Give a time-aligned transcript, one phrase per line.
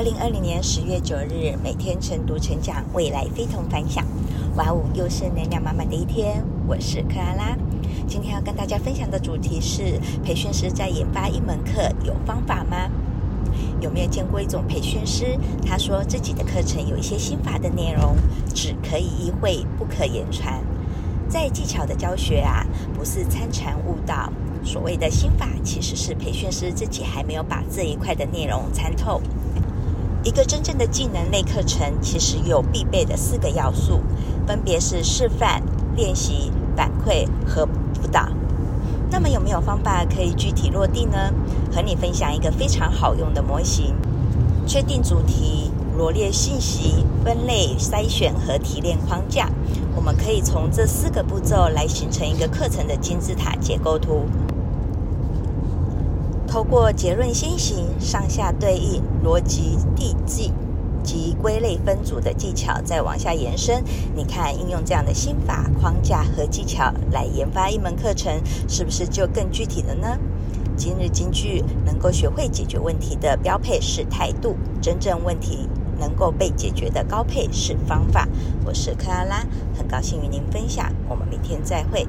[0.00, 4.02] 二零二零年十月九日，每天晨读成长，未来非同凡响。
[4.56, 6.42] 哇哦，又是能量满满的一天。
[6.66, 7.58] 我是克拉拉，
[8.08, 12.90] 今天要跟大家分享的主题是：培训师在研发一门课有方法吗？
[13.82, 18.16] 有没有见过一种培训师，他说自己的课程有一些心法的内容，
[18.54, 20.64] 只可以意会，不可言传。
[21.28, 22.64] 在技巧的教学啊，
[22.94, 24.32] 不是参禅悟道。
[24.64, 29.20] 所谓的心法，其实是培训师自己还没有把这一块的内容参透。
[30.22, 34.00] 一个真正的技能类课程，其实有必备的四个要素，
[34.46, 35.62] 分别是示范、
[35.96, 38.28] 练习、反馈和辅导。
[39.10, 41.32] 那么有没有方法可以具体落地呢？
[41.74, 43.94] 和你分享一个非常好用的模型：
[44.66, 49.48] 确定主题、罗列信息、分类、筛选和提炼框架。
[49.96, 54.26] 我们可以从这四个步骤来形成一个课程的金字塔结构图。
[56.50, 60.52] 透过结论先行、上下对应、逻辑递进
[61.00, 63.84] 及归类分组的技巧，再往下延伸。
[64.16, 70.18] 你看，应用这样的心法框架和技巧来研发一门课程，是不是就更具体了呢？
[70.76, 75.68] 今日金句：能够学会解决问题的标配是态度，真正问题
[76.00, 78.26] 能够被解决的高配是方法。
[78.64, 79.46] 我是克拉拉，
[79.78, 82.08] 很高兴与您分享，我们明天再会。